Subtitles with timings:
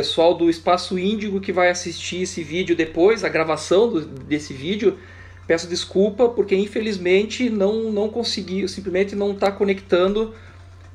[0.00, 4.98] pessoal do Espaço Índigo que vai assistir esse vídeo depois, a gravação do, desse vídeo,
[5.46, 10.34] peço desculpa porque infelizmente não, não consegui, simplesmente não está conectando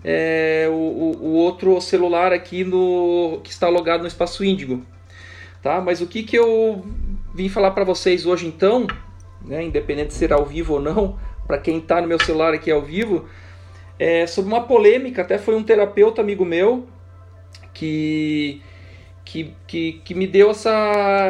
[0.03, 4.83] é, o, o, outro celular aqui no que está logado no Espaço Índigo.
[5.65, 5.81] Tá?
[5.81, 6.85] Mas o que, que eu
[7.33, 8.85] vim falar para vocês hoje então,
[9.43, 12.69] né, independente de ser ao vivo ou não, para quem está no meu celular aqui
[12.69, 13.27] ao vivo,
[13.97, 16.85] é sobre uma polêmica, até foi um terapeuta amigo meu
[17.73, 18.61] que
[19.25, 20.69] que, que, que me deu essa,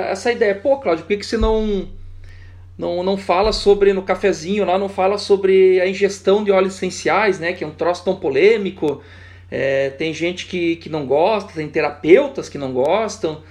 [0.10, 0.54] essa ideia.
[0.54, 1.88] Pô, Cláudio, por que, que você não,
[2.78, 7.40] não, não fala sobre, no cafezinho lá, não fala sobre a ingestão de óleos essenciais,
[7.40, 7.54] né?
[7.54, 9.02] Que é um troço tão polêmico.
[9.50, 13.42] É, tem gente que, que não gosta, tem terapeutas que não gostam.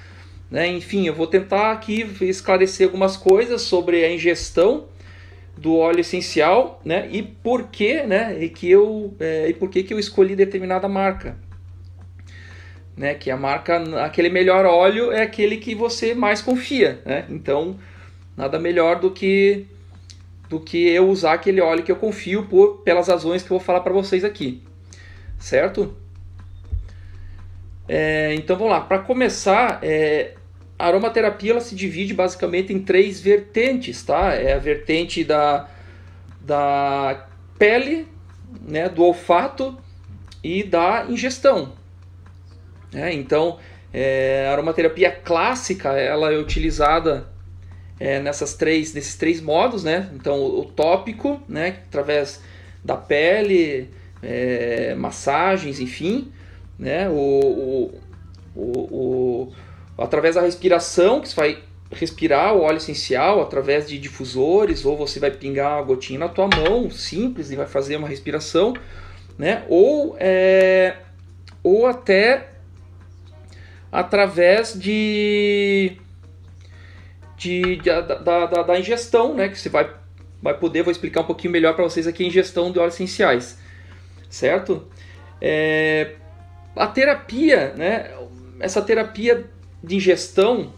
[0.54, 0.68] Né?
[0.68, 4.84] Enfim, eu vou tentar aqui esclarecer algumas coisas sobre a ingestão
[5.58, 7.08] do óleo essencial, né?
[7.10, 8.38] E por que, né?
[8.40, 11.36] E que eu é, e por que, que eu escolhi determinada marca
[12.96, 13.14] né?
[13.14, 17.24] Que a marca, aquele melhor óleo é aquele que você mais confia, né?
[17.30, 17.76] Então,
[18.36, 19.66] nada melhor do que
[20.48, 23.66] do que eu usar aquele óleo que eu confio por pelas razões que eu vou
[23.66, 24.62] falar para vocês aqui,
[25.36, 25.96] certo?
[27.88, 28.82] É, então vamos lá.
[28.82, 30.34] Para começar, é,
[30.78, 34.34] a aromaterapia ela se divide basicamente em três vertentes, tá?
[34.34, 35.68] É a vertente da,
[36.40, 37.26] da
[37.58, 38.08] pele,
[38.66, 39.76] né, do olfato
[40.42, 41.72] e da ingestão.
[42.92, 43.58] É, então,
[43.92, 47.28] é, a aromaterapia clássica ela é utilizada
[47.98, 50.10] é, nessas três, nesses três modos, né?
[50.14, 51.78] Então, o, o tópico, né?
[51.86, 52.42] através
[52.84, 53.88] da pele,
[54.22, 56.32] é, massagens, enfim,
[56.78, 57.08] né?
[57.08, 57.92] O,
[58.54, 59.52] o, o,
[59.96, 61.58] através da respiração, que você vai
[61.90, 66.48] respirar o óleo essencial através de difusores, ou você vai pingar uma gotinha na tua
[66.48, 68.74] mão, simples, e vai fazer uma respiração,
[69.38, 69.64] né?
[69.68, 70.96] Ou, é,
[71.62, 72.48] ou até
[73.90, 75.96] através de,
[77.36, 78.00] de, de da,
[78.46, 79.48] da, da, ingestão, né?
[79.48, 79.88] Que você vai,
[80.42, 83.58] vai poder, vou explicar um pouquinho melhor para vocês aqui a ingestão de óleos essenciais,
[84.28, 84.88] certo?
[85.40, 86.16] É,
[86.74, 88.10] a terapia, né?
[88.58, 89.48] Essa terapia
[89.84, 90.72] de ingestão,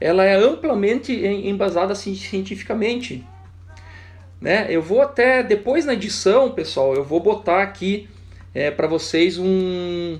[0.00, 3.24] ela é amplamente embasada cientificamente.
[4.40, 4.66] Né?
[4.68, 8.08] Eu vou até depois na edição, pessoal, eu vou botar aqui
[8.54, 10.18] é, para vocês um,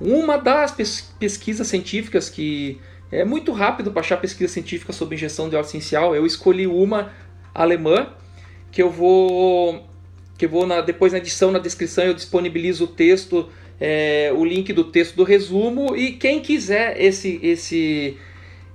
[0.00, 0.70] uma das
[1.18, 2.80] pesquisas científicas que
[3.10, 6.14] é muito rápido para achar pesquisa científica sobre injeção de óleo essencial.
[6.14, 7.12] Eu escolhi uma
[7.54, 8.08] alemã
[8.70, 9.86] que eu vou
[10.36, 13.48] que eu vou na, depois na edição, na descrição eu disponibilizo o texto,
[13.80, 18.16] é, o link do texto do resumo e quem quiser esse esse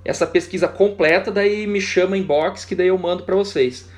[0.04, 3.88] essa pesquisa completa, daí me chama inbox que daí eu mando para vocês,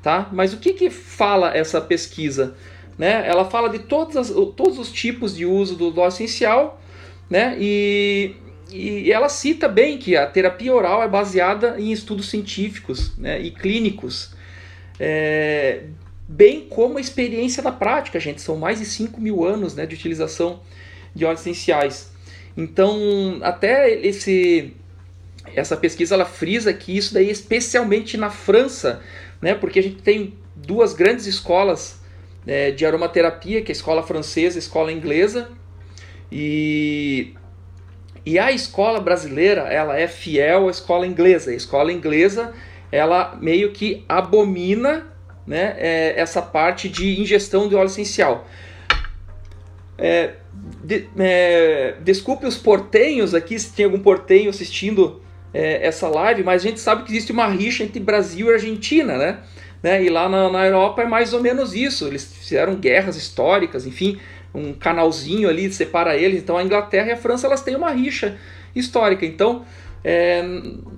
[0.00, 0.28] tá?
[0.32, 2.54] Mas o que que fala essa pesquisa?
[2.96, 3.26] Né?
[3.26, 6.80] Ela fala de todas as, todos os tipos de uso do óleo essencial,
[7.28, 7.56] né?
[7.58, 8.36] E,
[8.70, 13.40] e ela cita bem que a terapia oral é baseada em estudos científicos né?
[13.40, 14.34] e clínicos,
[14.98, 15.82] é,
[16.28, 18.40] bem como a experiência da prática, gente.
[18.40, 20.60] São mais de 5 mil anos né, de utilização
[21.14, 22.10] de óleos essenciais.
[22.56, 24.74] Então, até esse,
[25.54, 29.02] essa pesquisa ela frisa que isso daí, especialmente na França,
[29.40, 32.00] né, porque a gente tem duas grandes escolas
[32.46, 35.50] é, de aromaterapia, que é a escola francesa e a escola inglesa.
[36.30, 37.34] E,
[38.24, 41.50] e a escola brasileira, ela é fiel à escola inglesa.
[41.50, 42.52] A escola inglesa,
[42.90, 45.15] ela meio que abomina
[45.46, 48.46] né, é, essa parte de ingestão de óleo essencial.
[49.98, 50.34] É,
[50.82, 55.22] de, é, desculpe os portenhos aqui, se tem algum portenho assistindo
[55.54, 59.16] é, essa live, mas a gente sabe que existe uma rixa entre Brasil e Argentina,
[59.16, 59.38] né?
[59.82, 60.02] Né?
[60.02, 62.06] E lá na, na Europa é mais ou menos isso.
[62.06, 64.18] Eles fizeram guerras históricas, enfim,
[64.52, 66.42] um canalzinho ali separa eles.
[66.42, 68.36] Então a Inglaterra e a França elas têm uma rixa
[68.74, 69.24] histórica.
[69.24, 69.64] Então
[70.02, 70.42] é,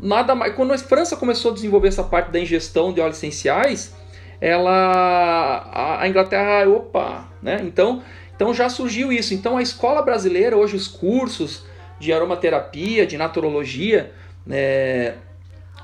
[0.02, 0.54] nada mais.
[0.54, 3.94] Quando a França começou a desenvolver essa parte da ingestão de óleos essenciais,
[4.40, 7.60] ela a, Inglaterra, opa, né?
[7.62, 8.02] Então
[8.34, 9.34] então já surgiu isso.
[9.34, 11.64] Então a escola brasileira hoje os cursos
[11.98, 14.12] de aromaterapia, de naturologia,
[14.46, 15.14] né,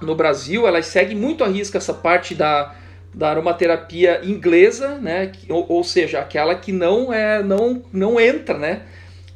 [0.00, 2.74] no Brasil, elas seguem muito a risca essa parte da
[3.12, 5.30] da aromaterapia inglesa, né?
[5.48, 8.82] Ou, ou, seja, aquela que não é não não entra, né?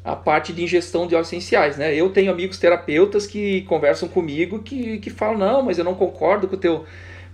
[0.03, 1.95] A parte de ingestão de óleos essenciais, né?
[1.95, 6.47] Eu tenho amigos terapeutas que conversam comigo que, que falam não, mas eu não concordo
[6.47, 6.85] com o teu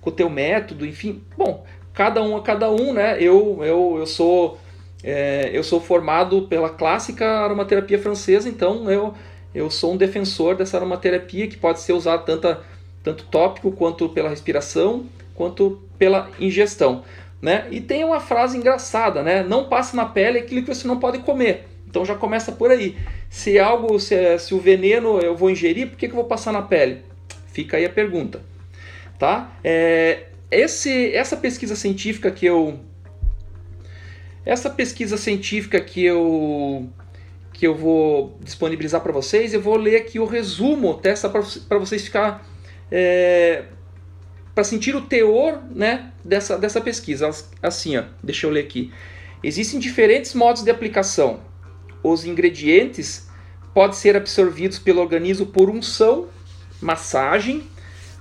[0.06, 1.24] com o teu método, enfim.
[1.36, 3.18] Bom, cada um a cada um, né?
[3.20, 4.60] Eu eu, eu sou
[5.04, 9.16] é, eu sou formado pela clássica aromaterapia francesa, então eu
[9.54, 12.58] eu sou um defensor dessa aromaterapia que pode ser usada tanto,
[13.02, 17.04] tanto tópico quanto pela respiração, quanto pela ingestão.
[17.42, 17.68] Né?
[17.72, 19.44] E tem uma frase engraçada, né?
[19.44, 21.68] Não passe na pele aquilo que você não pode comer.
[21.88, 22.98] Então já começa por aí.
[23.30, 26.52] Se algo, se, se o veneno eu vou ingerir, por que, que eu vou passar
[26.52, 27.02] na pele?
[27.48, 28.42] Fica aí a pergunta.
[29.18, 29.52] Tá?
[29.64, 32.80] É, esse, essa pesquisa científica que eu
[34.46, 36.88] essa pesquisa científica que eu
[37.52, 42.04] que eu vou disponibilizar para vocês, eu vou ler aqui o resumo, testa para vocês
[42.04, 42.46] ficar
[42.92, 43.64] é,
[44.54, 47.30] para sentir o teor, né, dessa dessa pesquisa.
[47.64, 48.94] Assim, ó, deixa eu ler aqui.
[49.42, 51.40] Existem diferentes modos de aplicação.
[52.04, 53.28] Os ingredientes
[53.74, 56.28] podem ser absorvidos pelo organismo por unção,
[56.82, 57.64] massagem,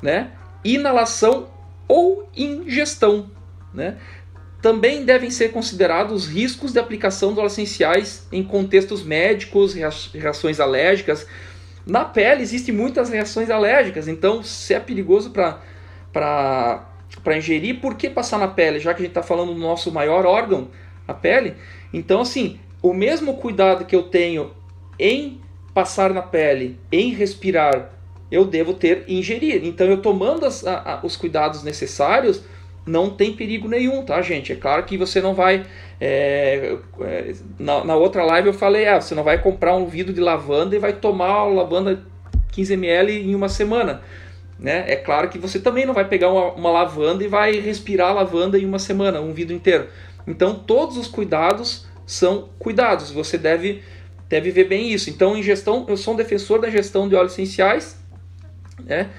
[0.00, 0.30] né,
[0.64, 1.48] inalação
[1.86, 3.30] ou ingestão.
[3.72, 3.98] Né?
[4.62, 9.74] Também devem ser considerados os riscos de aplicação óleos essenciais em contextos médicos,
[10.14, 11.26] reações alérgicas.
[11.86, 16.86] Na pele existem muitas reações alérgicas, então se é perigoso para
[17.36, 18.80] ingerir, por que passar na pele?
[18.80, 20.70] Já que a gente está falando do nosso maior órgão,
[21.06, 21.54] a pele.
[21.92, 24.52] Então, assim, o mesmo cuidado que eu tenho
[24.98, 25.42] em
[25.74, 27.90] passar na pele, em respirar,
[28.30, 29.64] eu devo ter ingerir.
[29.64, 32.42] Então, eu tomando as, a, a, os cuidados necessários,
[32.86, 34.52] não tem perigo nenhum, tá, gente?
[34.52, 35.64] É claro que você não vai.
[36.00, 40.12] É, é, na, na, outra live eu falei, ah, você não vai comprar um vidro
[40.12, 42.04] de lavanda e vai tomar a lavanda
[42.52, 44.02] 15ml em uma semana.
[44.58, 44.84] Né?
[44.86, 48.58] É claro que você também não vai pegar uma, uma lavanda e vai respirar lavanda
[48.58, 49.88] em uma semana, um vidro inteiro.
[50.26, 53.10] Então, todos os cuidados são cuidados.
[53.10, 53.82] Você deve,
[54.28, 55.10] deve ver bem isso.
[55.10, 58.03] Então, em gestão, eu sou um defensor da gestão de óleos essenciais
[58.82, 59.10] né?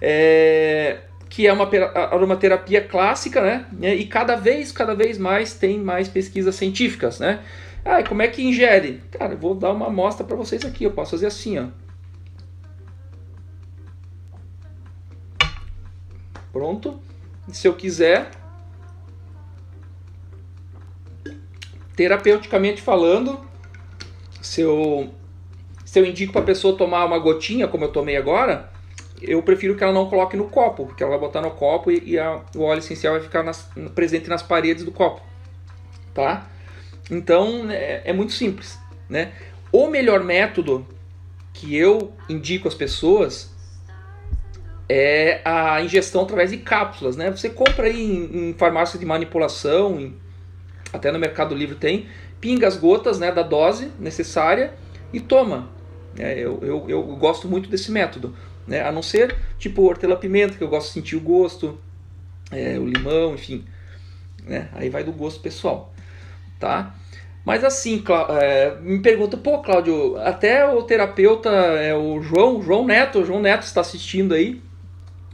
[0.00, 3.66] É, que é uma aromaterapia clássica, né?
[3.94, 7.40] E cada vez, cada vez mais tem mais pesquisas científicas, né?
[7.84, 9.02] Ah, como é que ingere?
[9.10, 10.84] Cara, eu vou dar uma amostra para vocês aqui.
[10.84, 11.66] Eu posso fazer assim, ó.
[16.52, 17.00] Pronto.
[17.52, 18.30] Se eu quiser,
[21.96, 23.40] terapeuticamente falando,
[24.42, 25.14] se eu,
[25.84, 28.70] se eu indico para a pessoa tomar uma gotinha, como eu tomei agora,
[29.22, 32.02] eu prefiro que ela não coloque no copo, porque ela vai botar no copo e,
[32.04, 35.20] e a, o óleo essencial vai ficar nas, presente nas paredes do copo,
[36.14, 36.46] tá?
[37.10, 38.78] Então é, é, muito simples,
[39.08, 39.32] né?
[39.72, 40.86] O melhor método
[41.52, 43.50] que eu indico às pessoas
[44.88, 47.30] é a ingestão através de cápsulas, né?
[47.30, 50.16] Você compra aí em, em farmácia de manipulação, em,
[50.92, 52.06] até no Mercado Livre tem,
[52.40, 54.74] pinga as gotas né, da dose necessária
[55.12, 55.68] e toma.
[56.18, 58.34] É, eu, eu, eu gosto muito desse método.
[58.68, 58.82] Né?
[58.82, 61.80] A não ser tipo hortelã-pimenta, que eu gosto de sentir o gosto,
[62.52, 63.64] é, o limão, enfim.
[64.44, 64.68] Né?
[64.74, 65.92] Aí vai do gosto pessoal.
[66.60, 66.94] Tá?
[67.46, 68.04] Mas assim,
[68.42, 73.62] é, me pergunta, pô, Cláudio, até o terapeuta, é o João, João Neto, João Neto
[73.62, 74.60] está assistindo aí.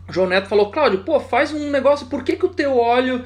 [0.09, 3.25] João Neto falou, Cláudio, pô, faz um negócio, por que, que o teu óleo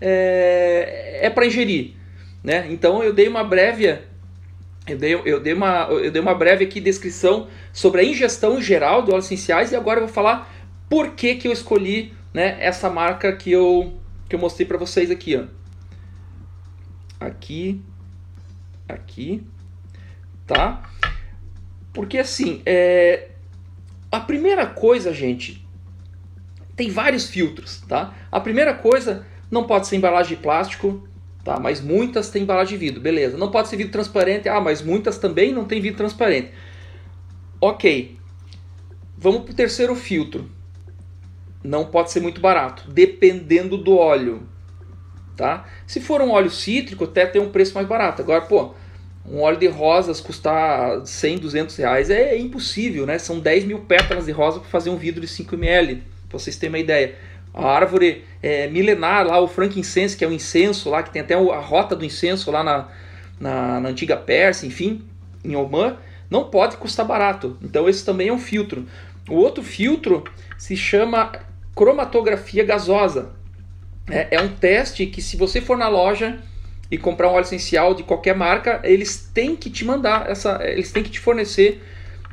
[0.00, 1.96] é, é para ingerir?
[2.42, 2.66] Né?
[2.70, 3.98] Então eu dei uma breve
[4.90, 9.02] eu dei, eu, dei uma, eu dei uma breve aqui descrição sobre a ingestão geral
[9.02, 10.52] de óleos essenciais e agora eu vou falar
[10.88, 13.94] por que, que eu escolhi né, essa marca que eu,
[14.28, 15.36] que eu mostrei para vocês aqui.
[15.36, 15.44] Ó.
[17.18, 17.80] Aqui,
[18.88, 19.42] aqui,
[20.46, 20.90] tá?
[21.92, 23.28] Porque assim, é,
[24.10, 25.66] a primeira coisa, gente,
[26.74, 28.14] tem vários filtros, tá?
[28.32, 31.06] A primeira coisa não pode ser embalagem de plástico,
[31.44, 31.58] Tá?
[31.58, 33.36] Mas muitas têm embalagem de vidro, beleza.
[33.36, 36.50] Não pode ser vidro transparente, ah, mas muitas também não tem vidro transparente.
[37.60, 38.18] Ok,
[39.16, 40.48] vamos para o terceiro filtro.
[41.62, 44.42] Não pode ser muito barato, dependendo do óleo.
[45.36, 45.66] Tá?
[45.86, 48.20] Se for um óleo cítrico, até tem um preço mais barato.
[48.20, 48.74] Agora, pô,
[49.24, 53.18] um óleo de rosas custar 100, 200 reais é, impossível, né?
[53.18, 56.56] São 10 mil pétalas de rosa para fazer um vidro de 5 ml, para vocês
[56.56, 57.14] terem uma ideia
[57.52, 61.34] a árvore é, milenar lá, o frankincense, que é o incenso lá, que tem até
[61.34, 62.88] a rota do incenso lá na,
[63.38, 65.04] na, na antiga Pérsia, enfim,
[65.44, 65.96] em Oman,
[66.30, 67.56] não pode custar barato.
[67.62, 68.86] Então esse também é um filtro.
[69.28, 70.24] O outro filtro
[70.56, 71.32] se chama
[71.74, 73.32] cromatografia gasosa.
[74.08, 76.38] É, é um teste que se você for na loja
[76.90, 80.90] e comprar um óleo essencial de qualquer marca, eles têm que te mandar essa, eles
[80.90, 81.82] têm que te fornecer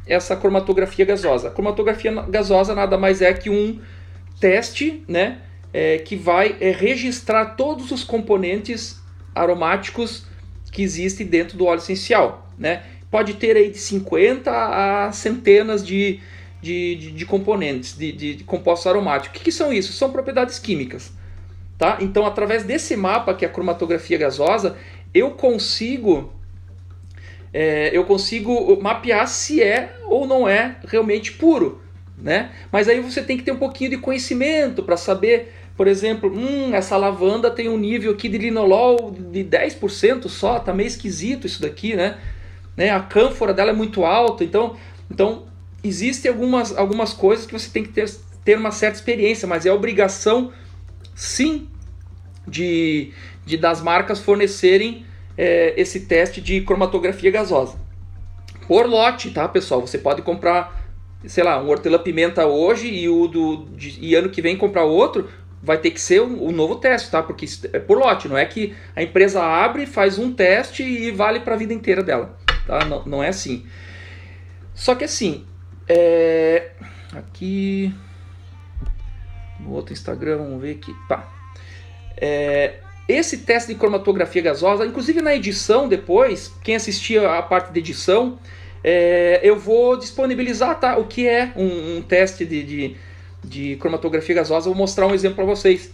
[0.08, 1.50] essa cromatografia gasosa.
[1.50, 3.80] A cromatografia gasosa nada mais é que um
[4.40, 5.40] teste, né,
[5.74, 9.00] é, que vai é, registrar todos os componentes
[9.34, 10.26] aromáticos
[10.72, 12.84] que existem dentro do óleo essencial, né?
[13.10, 16.20] Pode ter aí de 50 a centenas de,
[16.62, 19.30] de, de, de componentes, de, de, compostos aromáticos.
[19.30, 19.94] O que, que, são isso?
[19.94, 21.14] São propriedades químicas.
[21.78, 22.00] Tá?
[22.02, 24.76] Então, através desse mapa, que é a cromatografia gasosa,
[25.14, 26.34] eu consigo
[27.54, 31.82] é, eu consigo mapear se é ou não é realmente puro,
[32.18, 32.52] né?
[32.72, 36.74] Mas aí você tem que ter um pouquinho de conhecimento para saber, por exemplo, hum,
[36.74, 41.62] essa lavanda tem um nível aqui de linolol de 10% só, tá meio esquisito isso
[41.62, 42.18] daqui, né?
[42.76, 42.90] né?
[42.90, 44.76] A cânfora dela é muito alta, então,
[45.10, 45.46] então
[45.84, 48.10] existem algumas, algumas coisas que você tem que ter,
[48.44, 50.52] ter uma certa experiência, mas é obrigação,
[51.16, 51.68] sim,
[52.48, 53.12] de,
[53.46, 55.06] de das marcas fornecerem
[55.38, 57.78] é, esse teste de cromatografia gasosa.
[58.68, 59.82] Por lote, tá, pessoal?
[59.82, 60.77] Você pode comprar,
[61.28, 65.30] sei lá, um hortelã-pimenta hoje e o do de, e ano que vem comprar outro,
[65.62, 67.22] vai ter que ser um, um novo teste, tá?
[67.22, 71.40] Porque é por lote, não é que a empresa abre, faz um teste e vale
[71.42, 72.86] para a vida inteira dela, tá?
[72.86, 73.66] Não, não é assim.
[74.74, 75.46] Só que assim,
[75.88, 76.72] é...
[77.14, 77.94] aqui
[79.60, 81.28] no outro Instagram, vamos ver aqui, pá.
[82.16, 87.80] É, esse teste de cromatografia gasosa, inclusive na edição depois, quem assistia a parte de
[87.80, 88.38] edição,
[88.84, 92.96] é, eu vou disponibilizar tá, o que é um, um teste de, de,
[93.44, 95.92] de, cromatografia gasosa, vou mostrar um exemplo para vocês.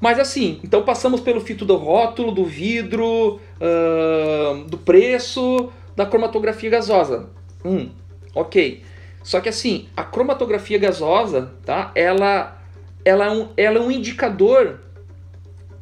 [0.00, 6.70] Mas assim, então passamos pelo fito do rótulo, do vidro, uh, do preço, da cromatografia
[6.70, 7.28] gasosa.
[7.64, 7.90] Hum,
[8.34, 8.82] ok.
[9.22, 11.92] Só que assim, a cromatografia gasosa, tá?
[11.94, 12.58] Ela,
[13.04, 14.80] ela, é, um, ela é um indicador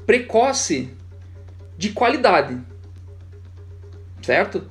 [0.05, 0.91] precoce
[1.77, 2.61] de qualidade,
[4.21, 4.65] certo?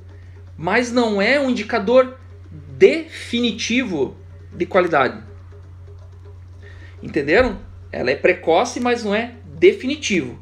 [0.58, 2.18] Mas não é um indicador
[2.50, 4.16] definitivo
[4.52, 5.22] de qualidade.
[7.00, 7.60] Entenderam?
[7.92, 10.36] Ela é precoce, mas não é definitivo,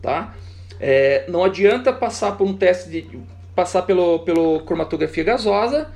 [0.00, 0.34] tá?
[0.78, 3.20] É, não adianta passar por um teste de
[3.54, 5.90] passar pelo, pelo cromatografia gasosa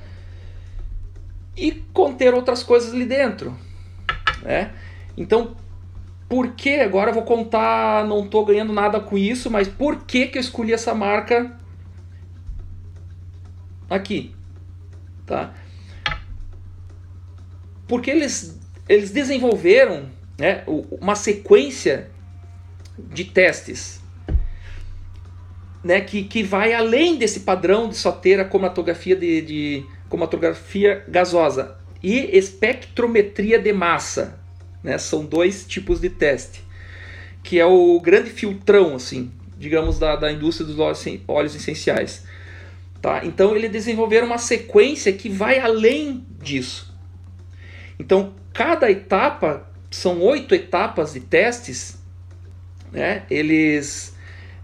[1.55, 3.57] e conter outras coisas ali dentro,
[4.43, 4.73] né?
[5.17, 5.55] Então
[6.27, 10.27] por que, agora eu vou contar, não estou ganhando nada com isso, mas por que,
[10.27, 11.57] que eu escolhi essa marca
[13.89, 14.35] aqui,
[15.25, 15.53] tá?
[17.87, 20.63] Porque eles, eles desenvolveram né,
[20.99, 22.09] uma sequência
[22.97, 24.01] de testes
[25.85, 31.05] né, que, que vai além desse padrão de só ter a cromatografia de, de cromatografia
[31.07, 34.39] gasosa e espectrometria de massa,
[34.83, 34.97] né?
[34.97, 36.63] São dois tipos de teste,
[37.43, 42.23] que é o grande filtrão, assim, digamos, da, da indústria dos óleos, óleos essenciais.
[43.05, 43.21] Tá?
[43.23, 46.91] Então eles desenvolveram uma sequência que vai além disso.
[47.99, 51.99] Então cada etapa são oito etapas de testes,
[52.91, 53.21] né?
[53.29, 54.15] Eles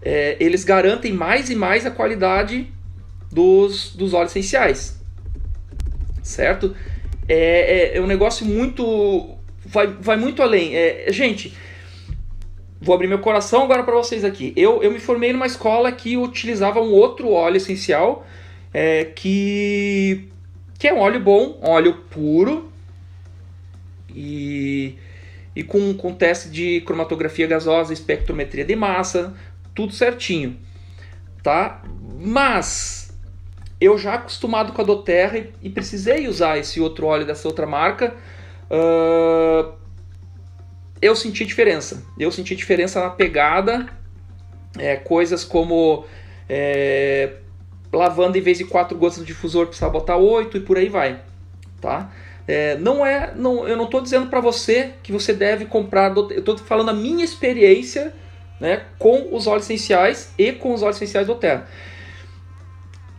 [0.02, 2.66] é, eles garantem mais e mais a qualidade
[3.30, 5.00] dos, dos óleos essenciais,
[6.20, 6.74] certo?
[7.28, 10.74] É, é, é um negócio muito vai, vai muito além.
[10.74, 11.56] É, gente,
[12.82, 14.52] vou abrir meu coração agora para vocês aqui.
[14.56, 18.26] Eu, eu me formei numa escola que utilizava um outro óleo essencial,
[18.74, 20.28] é, que,
[20.78, 22.70] que é um óleo bom, um óleo puro,
[24.14, 24.96] e,
[25.54, 29.32] e com, com teste de cromatografia gasosa, espectrometria de massa,
[29.74, 30.58] tudo certinho.
[31.42, 31.82] Tá?
[32.20, 33.16] Mas
[33.80, 37.66] eu já acostumado com a Doterra e, e precisei usar esse outro óleo dessa outra
[37.66, 38.14] marca
[38.72, 39.74] Uh,
[41.02, 42.04] eu senti diferença.
[42.16, 43.88] Eu senti diferença na pegada,
[44.78, 46.06] é, coisas como
[46.48, 47.32] é,
[47.92, 51.20] lavando em vez de quatro gotas de difusor precisava botar oito e por aí vai,
[51.80, 52.10] tá?
[52.46, 56.16] É, não é, não, eu não estou dizendo para você que você deve comprar.
[56.16, 58.14] Eu estou falando a minha experiência,
[58.60, 61.68] né, com os óleos essenciais e com os óleos essenciais do Terra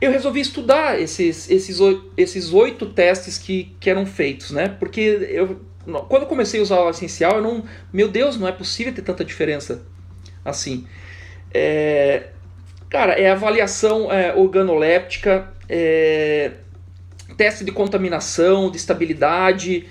[0.03, 1.79] eu resolvi estudar esses, esses,
[2.17, 4.67] esses oito testes que, que eram feitos, né?
[4.67, 5.61] Porque eu,
[6.07, 7.63] quando eu comecei a usar o essencial, eu não.
[7.91, 9.85] Meu Deus, não é possível ter tanta diferença
[10.43, 10.87] assim.
[11.53, 12.27] É,
[12.89, 16.51] cara, é avaliação é, organoléptica, é,
[17.37, 19.87] teste de contaminação, de estabilidade,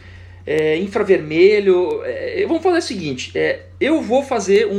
[0.47, 2.03] é, infravermelho.
[2.05, 4.73] É, vamos fazer o seguinte: é, eu vou fazer um,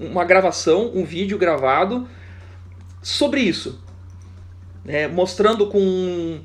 [0.00, 2.08] um, uma gravação, um vídeo gravado
[3.02, 3.80] sobre isso
[4.86, 6.40] é, mostrando com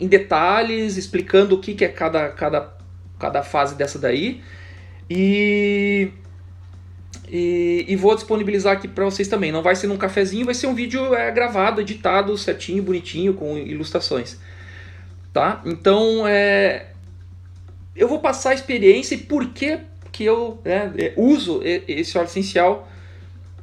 [0.00, 2.72] em detalhes, explicando o que, que é cada, cada,
[3.22, 4.42] cada fase dessa daí.
[5.08, 6.10] E,
[7.28, 9.52] e, e vou disponibilizar aqui para vocês também.
[9.52, 13.56] Não vai ser num cafezinho, vai ser um vídeo é, gravado, editado, certinho, bonitinho, com
[13.56, 14.36] ilustrações.
[15.32, 15.62] Tá?
[15.64, 16.88] Então, é,
[17.94, 19.78] eu vou passar a experiência e por que,
[20.10, 22.88] que eu né, é, uso esse óleo essencial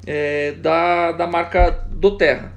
[0.08, 2.54] é, da, da marca Doterra.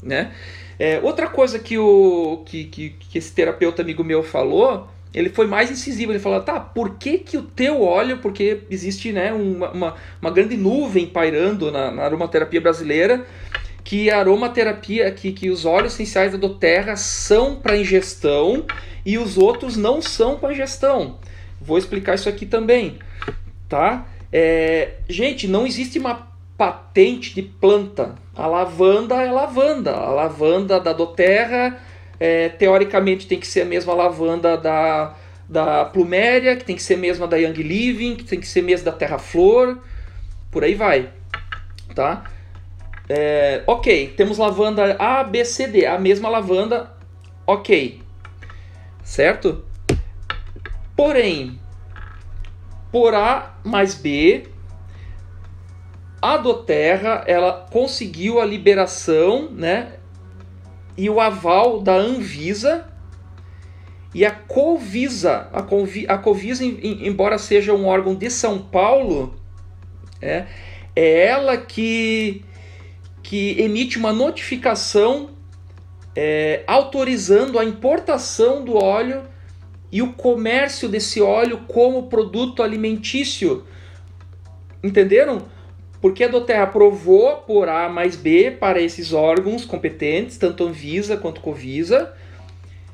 [0.00, 0.32] Né?
[0.78, 5.46] É, outra coisa que, o, que, que, que, esse terapeuta amigo meu falou, ele foi
[5.46, 6.12] mais incisivo.
[6.12, 10.30] Ele falou: tá, por que, que o teu óleo, porque existe né, uma, uma, uma
[10.30, 13.24] grande nuvem pairando na, na aromaterapia brasileira,
[13.84, 18.64] que a aromaterapia, que, que os óleos essenciais da doTERRA são para ingestão
[19.06, 21.18] e os outros não são para ingestão.
[21.60, 22.98] Vou explicar isso aqui também,
[23.68, 24.06] tá?
[24.32, 28.16] É, gente, não existe uma patente de planta.
[28.34, 29.92] A lavanda é lavanda.
[29.92, 31.78] A lavanda da doTERRA,
[32.24, 35.14] é, teoricamente, tem que ser a mesma lavanda da,
[35.46, 38.60] da Pluméria, que tem que ser a mesma da Young Living, que tem que ser
[38.60, 39.78] a mesma da Terra Flor,
[40.50, 41.10] por aí vai,
[41.94, 42.24] tá?
[43.10, 46.94] É, ok, temos lavanda A, B, C, D, a mesma lavanda,
[47.46, 48.00] ok,
[49.02, 49.62] certo?
[50.96, 51.60] Porém,
[52.90, 54.44] por A mais B,
[56.22, 59.98] a Doterra ela conseguiu a liberação, né,
[60.96, 62.86] e o aval da Anvisa
[64.14, 69.34] e a Covisa, a, Covi, a Covisa, embora seja um órgão de São Paulo,
[70.22, 70.46] é,
[70.94, 72.44] é ela que
[73.24, 75.30] que emite uma notificação
[76.14, 79.22] é, autorizando a importação do óleo
[79.90, 83.64] e o comércio desse óleo como produto alimentício.
[84.82, 85.46] Entenderam?
[86.04, 91.40] Porque a Doterra aprovou por A mais B para esses órgãos competentes, tanto Anvisa quanto
[91.40, 92.12] Covisa,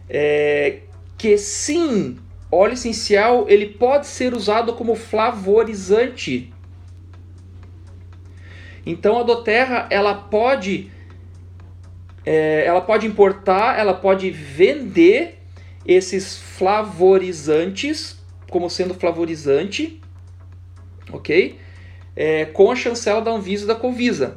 [0.09, 0.83] é,
[1.19, 2.19] que sim,
[2.52, 6.55] óleo essencial ele pode ser usado como flavorizante
[8.87, 10.93] então a Doterra ela pode
[12.25, 15.40] é, ela pode importar, ela pode vender
[15.85, 20.00] esses flavorizantes como sendo flavorizante,
[21.12, 21.59] ok?
[22.17, 24.37] É, com a chancela da Anvisa e da Covisa.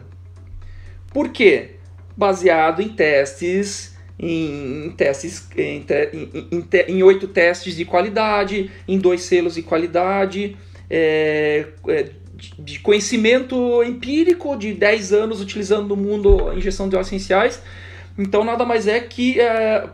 [1.12, 1.72] Por quê?
[2.16, 5.86] Baseado em testes, em, em testes, em,
[6.52, 10.56] em, em, oito testes de qualidade, em dois selos de qualidade,
[10.90, 12.10] é, é
[12.60, 17.62] de conhecimento empírico de 10 anos utilizando no mundo a injeção de óleos essenciais.
[18.18, 19.88] Então nada mais é que é,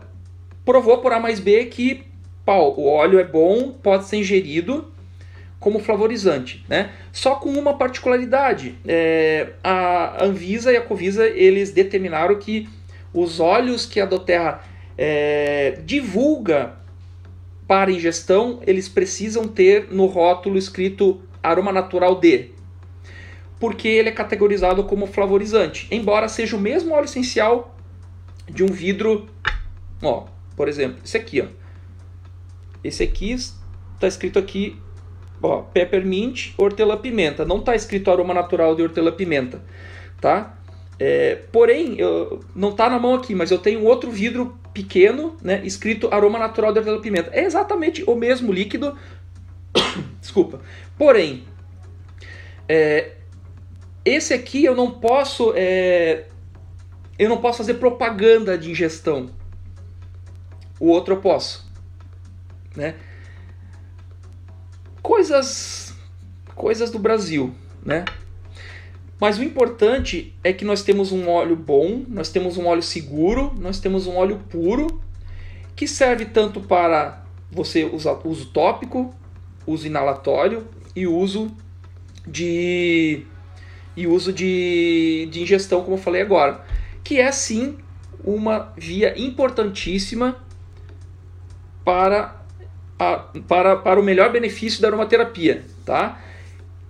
[0.66, 2.04] provou por A mais B que
[2.46, 4.92] pau, o óleo é bom, pode ser ingerido
[5.60, 6.92] como flavorizante, né?
[7.12, 12.70] Só com uma particularidade, é, a Anvisa e a Covisa eles determinaram que
[13.14, 14.62] os óleos que a Doterra
[14.98, 16.76] é, divulga
[17.68, 22.52] para ingestão, eles precisam ter no rótulo escrito aroma natural de,
[23.60, 27.76] porque ele é categorizado como flavorizante, embora seja o mesmo óleo essencial
[28.50, 29.28] de um vidro,
[30.02, 31.46] ó, por exemplo, esse aqui, ó.
[32.84, 34.78] Esse aqui está escrito aqui,
[35.42, 37.46] ó, peppermint, hortelã-pimenta.
[37.46, 39.62] Não está escrito aroma natural de hortelã-pimenta,
[40.20, 40.56] tá?
[41.00, 45.62] É, porém, eu, não está na mão aqui, mas eu tenho outro vidro pequeno, né,
[45.64, 47.30] escrito aroma natural de hortelã-pimenta.
[47.34, 48.96] É exatamente o mesmo líquido,
[50.20, 50.62] Desculpa.
[50.98, 51.44] Porém,
[52.68, 53.12] é,
[54.04, 55.54] esse aqui eu não posso.
[55.56, 56.26] É,
[57.18, 59.30] eu não posso fazer propaganda de ingestão.
[60.80, 61.70] O outro eu posso.
[62.76, 62.96] Né?
[65.10, 65.92] Coisas.
[66.54, 67.52] Coisas do Brasil.
[67.84, 68.06] Né?
[69.20, 73.52] Mas o importante é que nós temos um óleo bom, nós temos um óleo seguro,
[73.60, 75.02] nós temos um óleo puro,
[75.76, 79.12] que serve tanto para você usar uso tópico,
[79.66, 81.52] uso inalatório e uso
[82.28, 83.26] de
[83.98, 86.64] e uso de, de ingestão, como eu falei agora,
[87.04, 87.80] que é sim
[88.24, 90.38] uma via importantíssima
[91.84, 92.39] para,
[93.00, 96.22] a, para, para o melhor benefício da aromaterapia, tá?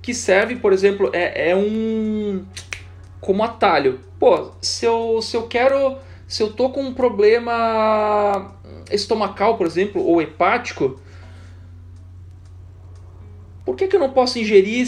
[0.01, 2.43] Que serve, por exemplo, é, é um
[3.21, 3.99] como atalho.
[4.19, 8.55] Pô, se eu, se eu quero, se eu tô com um problema
[8.91, 10.99] estomacal, por exemplo, ou hepático,
[13.63, 14.87] por que, que eu não posso ingerir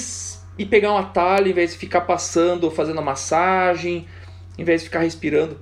[0.58, 4.08] e pegar um atalho em vez de ficar passando, fazendo a massagem,
[4.58, 5.60] em vez de ficar respirando?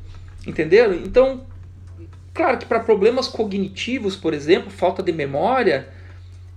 [0.48, 0.94] Entenderam?
[0.94, 1.46] Então,
[2.40, 5.90] claro que para problemas cognitivos, por exemplo, falta de memória,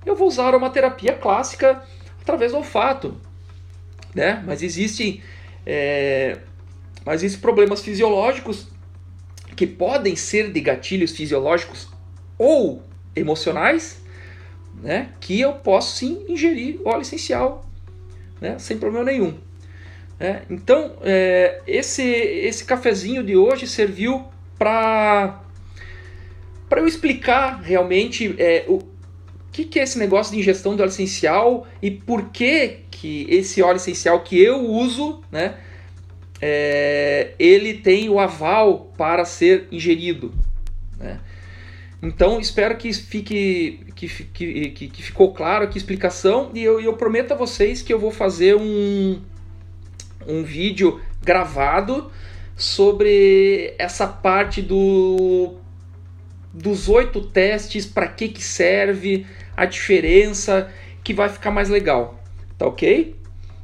[0.06, 1.82] eu vou usar uma terapia clássica
[2.20, 3.20] através do olfato.
[4.14, 4.40] Né?
[4.46, 5.20] Mas existem,
[5.66, 6.38] é,
[7.04, 8.68] mas existem problemas fisiológicos
[9.56, 11.88] que podem ser de gatilhos fisiológicos
[12.38, 12.84] ou
[13.16, 14.00] emocionais
[14.80, 17.68] né, que eu posso sim ingerir óleo essencial,
[18.40, 19.36] né, sem problema nenhum.
[20.20, 25.41] É, então, é, esse, esse cafezinho de hoje serviu para
[26.72, 28.78] para eu explicar realmente é, o
[29.52, 33.60] que, que é esse negócio de ingestão de óleo essencial e por que, que esse
[33.60, 35.56] óleo essencial que eu uso, né,
[36.40, 40.32] é, ele tem o aval para ser ingerido.
[40.98, 41.20] Né?
[42.02, 46.94] Então espero que fique que, que, que, ficou claro aqui a explicação e eu, eu
[46.94, 49.20] prometo a vocês que eu vou fazer um,
[50.26, 52.10] um vídeo gravado
[52.56, 55.60] sobre essa parte do
[56.52, 60.70] dos oito testes, para que que serve, a diferença,
[61.02, 62.22] que vai ficar mais legal,
[62.58, 63.16] tá ok?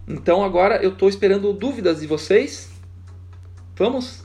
[0.07, 2.71] Então agora eu estou esperando dúvidas de vocês.
[3.77, 4.25] Vamos?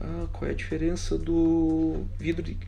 [0.00, 2.58] Ah, qual é a diferença do vidro de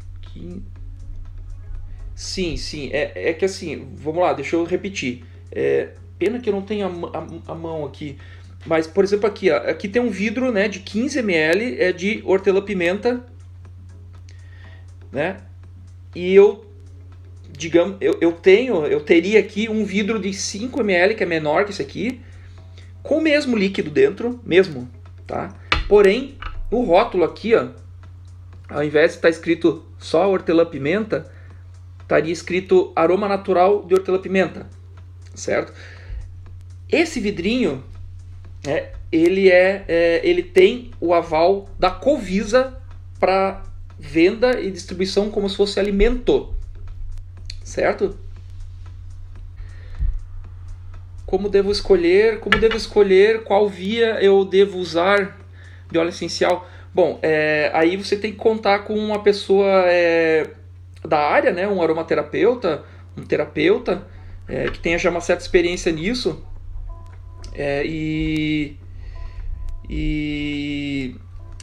[2.15, 2.89] Sim, sim.
[2.93, 5.23] É, é que assim, vamos lá, deixa eu repetir.
[5.53, 8.17] É, pena que eu não tenho a, a, a, mão aqui.
[8.65, 12.23] Mas, por exemplo, aqui, ó, aqui tem um vidro né, de 15 ml é de
[12.25, 13.23] hortelã-pimenta.
[15.17, 15.39] Né?
[16.15, 16.67] E eu,
[17.51, 21.65] digamos, eu, eu tenho, eu teria aqui um vidro de 5 ml, que é menor
[21.65, 22.21] que esse aqui,
[23.03, 24.87] com o mesmo líquido dentro, mesmo,
[25.27, 25.57] tá?
[25.89, 26.37] Porém,
[26.71, 27.69] no rótulo aqui, ó,
[28.69, 31.33] ao invés de estar tá escrito só hortelã-pimenta,
[32.03, 34.69] estaria escrito aroma natural de hortelã-pimenta,
[35.35, 35.73] certo?
[36.91, 37.83] Esse vidrinho,
[38.67, 42.77] é, ele, é, é, ele tem o aval da Covisa
[43.19, 43.63] para
[43.99, 46.55] venda e distribuição como se fosse alimento,
[47.65, 48.17] certo?
[51.25, 52.39] Como devo escolher?
[52.41, 55.39] Como devo escolher qual via eu devo usar
[55.91, 56.69] de óleo essencial?
[56.95, 60.51] Bom, é, aí você tem que contar com uma pessoa é,
[61.05, 62.85] da área, né, um aromaterapeuta,
[63.17, 64.07] um terapeuta
[64.49, 66.43] é, que tenha já uma certa experiência nisso
[67.55, 68.77] é, e,
[69.89, 71.17] e,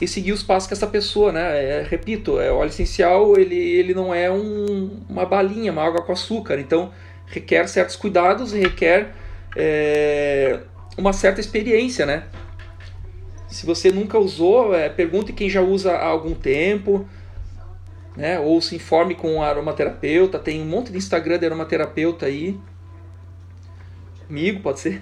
[0.04, 1.64] e seguir os passos que essa pessoa, né?
[1.64, 6.04] É, repito, é, o óleo essencial ele, ele não é um, uma balinha, uma água
[6.04, 6.92] com açúcar, então
[7.28, 9.14] requer certos cuidados e requer
[9.56, 10.60] é,
[10.98, 12.26] uma certa experiência, né?
[13.48, 17.08] Se você nunca usou, é, pergunte quem já usa há algum tempo
[18.16, 18.40] né?
[18.40, 20.40] Ou se informe com um aromaterapeuta.
[20.40, 22.60] Tem um monte de Instagram de aromaterapeuta aí.
[24.30, 25.00] Amigo, pode ser.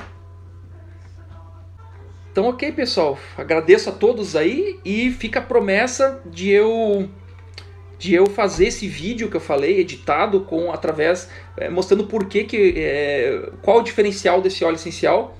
[2.31, 3.19] Então, ok, pessoal.
[3.37, 7.09] Agradeço a todos aí e fica a promessa de eu
[7.99, 12.45] de eu fazer esse vídeo que eu falei editado com através é, mostrando por que,
[12.45, 15.37] que é, qual o diferencial desse óleo essencial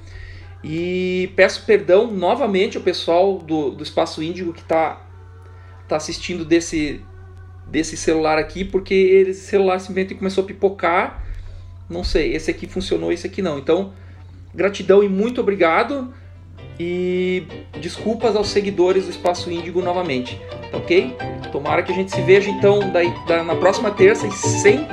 [0.64, 5.02] e peço perdão novamente ao pessoal do, do espaço Índigo que está
[5.88, 7.02] tá assistindo desse
[7.66, 11.24] desse celular aqui, porque esse celular simplesmente começou a pipocar.
[11.90, 13.58] Não sei, esse aqui funcionou, esse aqui não.
[13.58, 13.94] Então,
[14.54, 16.14] gratidão e muito obrigado.
[16.80, 17.44] E
[17.80, 20.40] desculpas aos seguidores do Espaço Índigo novamente,
[20.72, 21.16] tá ok?
[21.52, 24.88] Tomara que a gente se veja então daí, da, na próxima terça e sem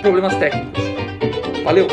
[0.00, 0.82] problemas técnicos.
[1.64, 1.86] Valeu!